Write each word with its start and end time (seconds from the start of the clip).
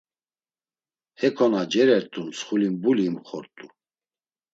Heko 1.19 1.45
na 1.53 1.61
cerert̆u 1.71 2.21
mtsxulimbuli 2.27 3.03
imxort̆u. 3.09 3.67